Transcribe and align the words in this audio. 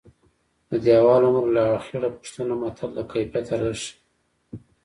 د 0.69 0.71
دېوال 0.85 1.21
عمر 1.27 1.45
له 1.55 1.63
اخېړه 1.79 2.09
پوښته 2.15 2.41
متل 2.61 2.89
د 2.95 2.99
کیفیت 3.11 3.47
ارزښت 3.57 3.83
ښيي 3.85 3.91